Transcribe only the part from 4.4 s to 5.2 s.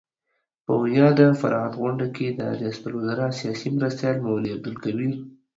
عبدالکبیر